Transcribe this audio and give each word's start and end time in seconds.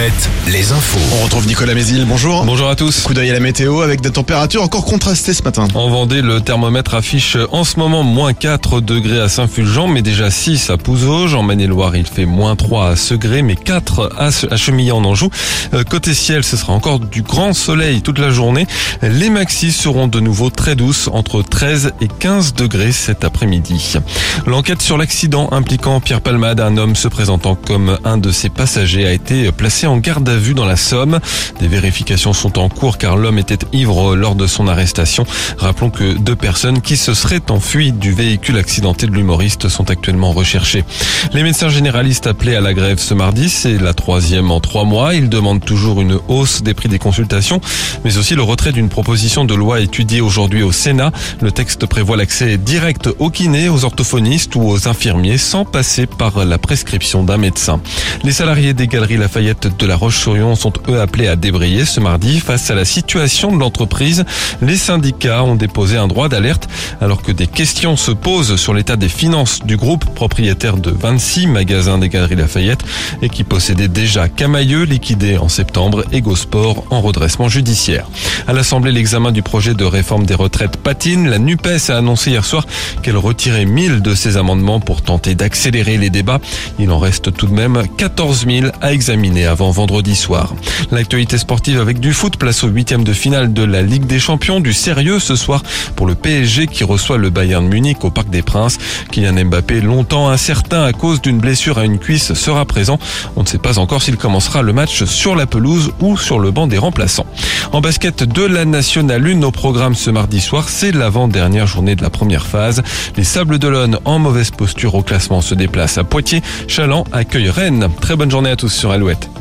Alouette, 0.00 0.39
les 0.52 0.72
infos. 0.72 0.98
On 1.20 1.24
retrouve 1.24 1.46
Nicolas 1.46 1.74
Mézil, 1.74 2.04
bonjour. 2.06 2.44
Bonjour 2.44 2.68
à 2.68 2.74
tous. 2.74 3.02
Coup 3.02 3.14
d'œil 3.14 3.30
à 3.30 3.34
la 3.34 3.40
météo 3.40 3.82
avec 3.82 4.00
des 4.00 4.10
températures 4.10 4.62
encore 4.62 4.84
contrastées 4.84 5.32
ce 5.32 5.44
matin. 5.44 5.68
En 5.74 5.88
Vendée, 5.88 6.22
le 6.22 6.40
thermomètre 6.40 6.94
affiche 6.94 7.36
en 7.52 7.62
ce 7.62 7.78
moment 7.78 8.02
moins 8.02 8.32
4 8.32 8.80
degrés 8.80 9.20
à 9.20 9.28
Saint-Fulgent, 9.28 9.86
mais 9.86 10.02
déjà 10.02 10.28
6 10.30 10.70
à 10.70 10.76
Pouzauges. 10.76 11.34
En 11.34 11.44
Maine-et-Loire, 11.44 11.94
il 11.94 12.06
fait 12.06 12.24
moins 12.24 12.56
3 12.56 12.88
à 12.88 12.96
Segré, 12.96 13.42
mais 13.42 13.54
4 13.54 14.12
à 14.18 14.56
Chemillé 14.56 14.90
en 14.90 15.04
Anjou. 15.04 15.30
Euh, 15.72 15.84
côté 15.84 16.14
ciel, 16.14 16.42
ce 16.42 16.56
sera 16.56 16.72
encore 16.72 16.98
du 16.98 17.22
grand 17.22 17.52
soleil 17.52 18.02
toute 18.02 18.18
la 18.18 18.30
journée. 18.30 18.66
Les 19.02 19.30
maxis 19.30 19.72
seront 19.72 20.08
de 20.08 20.18
nouveau 20.18 20.50
très 20.50 20.74
douces, 20.74 21.08
entre 21.12 21.42
13 21.42 21.92
et 22.00 22.08
15 22.08 22.54
degrés 22.54 22.92
cet 22.92 23.24
après-midi. 23.24 23.98
L'enquête 24.46 24.82
sur 24.82 24.98
l'accident 24.98 25.48
impliquant 25.52 26.00
Pierre 26.00 26.22
Palmade, 26.22 26.60
un 26.60 26.76
homme 26.76 26.96
se 26.96 27.06
présentant 27.06 27.54
comme 27.54 27.98
un 28.04 28.18
de 28.18 28.32
ses 28.32 28.48
passagers, 28.48 29.06
a 29.06 29.12
été 29.12 29.52
placé 29.52 29.86
en 29.86 29.98
garde 29.98 30.28
à 30.28 30.36
vue 30.36 30.39
dans 30.40 30.64
la 30.66 30.76
Somme. 30.76 31.20
Des 31.60 31.68
vérifications 31.68 32.32
sont 32.32 32.58
en 32.58 32.68
cours 32.68 32.98
car 32.98 33.16
l'homme 33.16 33.38
était 33.38 33.58
ivre 33.72 34.16
lors 34.16 34.34
de 34.34 34.46
son 34.46 34.66
arrestation. 34.68 35.24
Rappelons 35.58 35.90
que 35.90 36.14
deux 36.14 36.36
personnes 36.36 36.80
qui 36.80 36.96
se 36.96 37.14
seraient 37.14 37.50
enfuies 37.50 37.92
du 37.92 38.12
véhicule 38.12 38.58
accidenté 38.58 39.06
de 39.06 39.12
l'humoriste 39.12 39.68
sont 39.68 39.90
actuellement 39.90 40.32
recherchées. 40.32 40.84
Les 41.32 41.42
médecins 41.42 41.68
généralistes 41.68 42.26
appelés 42.26 42.56
à 42.56 42.60
la 42.60 42.74
grève 42.74 42.98
ce 42.98 43.14
mardi, 43.14 43.48
c'est 43.48 43.78
la 43.78 43.94
troisième 43.94 44.50
en 44.50 44.60
trois 44.60 44.84
mois. 44.84 45.14
Ils 45.14 45.28
demandent 45.28 45.64
toujours 45.64 46.00
une 46.00 46.18
hausse 46.28 46.62
des 46.62 46.74
prix 46.74 46.88
des 46.88 46.98
consultations, 46.98 47.60
mais 48.04 48.16
aussi 48.16 48.34
le 48.34 48.42
retrait 48.42 48.72
d'une 48.72 48.88
proposition 48.88 49.44
de 49.44 49.54
loi 49.54 49.80
étudiée 49.80 50.20
aujourd'hui 50.20 50.62
au 50.62 50.72
Sénat. 50.72 51.12
Le 51.40 51.52
texte 51.52 51.86
prévoit 51.86 52.16
l'accès 52.16 52.56
direct 52.56 53.08
aux 53.18 53.30
kinés, 53.30 53.68
aux 53.68 53.84
orthophonistes 53.84 54.54
ou 54.56 54.62
aux 54.62 54.88
infirmiers 54.88 55.38
sans 55.38 55.64
passer 55.64 56.06
par 56.06 56.44
la 56.44 56.58
prescription 56.58 57.22
d'un 57.22 57.36
médecin. 57.36 57.80
Les 58.24 58.32
salariés 58.32 58.74
des 58.74 58.86
galeries 58.86 59.16
Lafayette 59.16 59.76
de 59.78 59.86
la 59.86 59.96
Roche-sur-Yon 60.20 60.54
sont 60.54 60.74
eux 60.90 61.00
appelés 61.00 61.28
à 61.28 61.36
débrayer 61.36 61.86
ce 61.86 61.98
mardi 61.98 62.40
face 62.40 62.70
à 62.70 62.74
la 62.74 62.84
situation 62.84 63.52
de 63.52 63.58
l'entreprise. 63.58 64.26
Les 64.60 64.76
syndicats 64.76 65.42
ont 65.44 65.54
déposé 65.54 65.96
un 65.96 66.08
droit 66.08 66.28
d'alerte 66.28 66.68
alors 67.00 67.22
que 67.22 67.32
des 67.32 67.46
questions 67.46 67.96
se 67.96 68.10
posent 68.10 68.56
sur 68.56 68.74
l'état 68.74 68.96
des 68.96 69.08
finances 69.08 69.60
du 69.64 69.78
groupe 69.78 70.04
propriétaire 70.14 70.76
de 70.76 70.90
26 70.90 71.46
magasins 71.46 71.96
des 71.96 72.10
Galeries 72.10 72.36
Lafayette 72.36 72.84
et 73.22 73.30
qui 73.30 73.44
possédait 73.44 73.88
déjà 73.88 74.28
Camailleux 74.28 74.82
liquidé 74.82 75.38
en 75.38 75.48
septembre 75.48 76.04
et 76.12 76.20
Gosport 76.20 76.84
en 76.90 77.00
redressement 77.00 77.48
judiciaire. 77.48 78.06
À 78.46 78.52
l'Assemblée, 78.52 78.92
l'examen 78.92 79.32
du 79.32 79.42
projet 79.42 79.72
de 79.72 79.84
réforme 79.84 80.26
des 80.26 80.34
retraites 80.34 80.76
patine. 80.76 81.30
La 81.30 81.38
NUPES 81.38 81.88
a 81.88 81.96
annoncé 81.96 82.32
hier 82.32 82.44
soir 82.44 82.66
qu'elle 83.02 83.16
retirait 83.16 83.64
1000 83.64 84.02
de 84.02 84.14
ses 84.14 84.36
amendements 84.36 84.80
pour 84.80 85.00
tenter 85.00 85.34
d'accélérer 85.34 85.96
les 85.96 86.10
débats. 86.10 86.40
Il 86.78 86.90
en 86.90 86.98
reste 86.98 87.32
tout 87.32 87.46
de 87.46 87.54
même 87.54 87.84
14 87.96 88.44
000 88.46 88.66
à 88.82 88.92
examiner 88.92 89.46
avant 89.46 89.70
vendredi 89.70 90.09
soir. 90.14 90.54
L'actualité 90.90 91.38
sportive 91.38 91.80
avec 91.80 92.00
du 92.00 92.12
foot, 92.12 92.36
place 92.36 92.64
au 92.64 92.68
huitième 92.68 93.04
de 93.04 93.12
finale 93.12 93.52
de 93.52 93.62
la 93.62 93.82
Ligue 93.82 94.06
des 94.06 94.18
Champions. 94.18 94.60
Du 94.60 94.72
sérieux 94.72 95.18
ce 95.18 95.36
soir 95.36 95.62
pour 95.96 96.06
le 96.06 96.14
PSG 96.14 96.66
qui 96.66 96.84
reçoit 96.84 97.18
le 97.18 97.30
Bayern 97.30 97.66
Munich 97.66 98.04
au 98.04 98.10
Parc 98.10 98.30
des 98.30 98.42
Princes. 98.42 98.78
Kylian 99.10 99.44
Mbappé, 99.46 99.80
longtemps 99.80 100.28
incertain 100.28 100.84
à 100.84 100.92
cause 100.92 101.20
d'une 101.20 101.38
blessure 101.38 101.78
à 101.78 101.84
une 101.84 101.98
cuisse, 101.98 102.34
sera 102.34 102.64
présent. 102.64 102.98
On 103.36 103.42
ne 103.42 103.46
sait 103.46 103.58
pas 103.58 103.78
encore 103.78 104.02
s'il 104.02 104.16
commencera 104.16 104.62
le 104.62 104.72
match 104.72 105.04
sur 105.04 105.36
la 105.36 105.46
pelouse 105.46 105.92
ou 106.00 106.16
sur 106.16 106.38
le 106.38 106.50
banc 106.50 106.66
des 106.66 106.78
remplaçants. 106.78 107.26
En 107.72 107.80
basket 107.80 108.24
de 108.24 108.42
la 108.42 108.64
Nationale 108.64 109.26
1 109.26 109.42
au 109.42 109.50
programme 109.50 109.94
ce 109.94 110.10
mardi 110.10 110.40
soir, 110.40 110.68
c'est 110.68 110.92
l'avant-dernière 110.92 111.66
journée 111.66 111.94
de 111.94 112.02
la 112.02 112.10
première 112.10 112.46
phase. 112.46 112.82
Les 113.16 113.24
Sables 113.24 113.58
d'Olonne 113.58 113.98
en 114.04 114.18
mauvaise 114.18 114.50
posture 114.50 114.94
au 114.94 115.02
classement 115.02 115.40
se 115.40 115.54
déplacent 115.54 115.98
à 115.98 116.04
Poitiers. 116.04 116.42
Chaland 116.68 117.04
accueille 117.12 117.50
Rennes. 117.50 117.88
Très 118.00 118.16
bonne 118.16 118.30
journée 118.30 118.50
à 118.50 118.56
tous 118.56 118.70
sur 118.70 118.90
Alouette. 118.90 119.00
Alouette, 119.00 119.39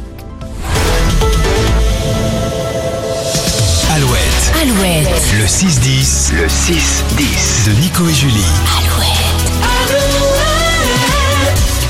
le 5.39 5.45
6-10, 5.45 6.33
le 6.35 6.47
6-10 6.47 7.67
de 7.67 7.79
Nico 7.79 8.09
et 8.09 8.13
Julie. 8.13 8.43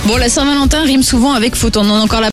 Bon, 0.05 0.17
la 0.17 0.29
Saint-Valentin 0.29 0.83
rime 0.83 1.01
souvent 1.01 1.33
avec 1.33 1.55
faute. 1.55 1.75
On 1.75 1.89
en 1.89 1.95
a 1.95 1.99
encore 1.99 2.21
la 2.21 2.27